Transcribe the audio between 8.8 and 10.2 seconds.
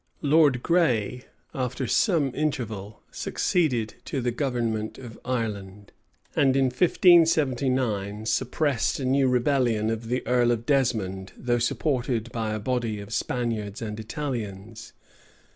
a new rebellion of